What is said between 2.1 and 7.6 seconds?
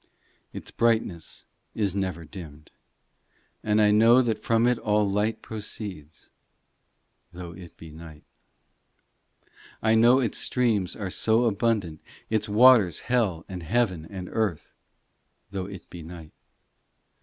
dimmed, And I know that from it all light proceeds, Though